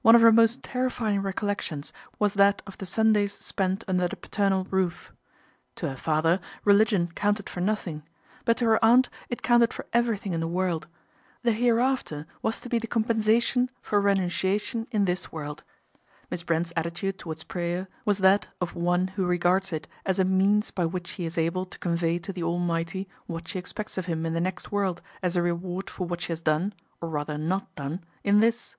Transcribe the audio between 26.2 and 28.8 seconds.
she has done, or rather not done, in this.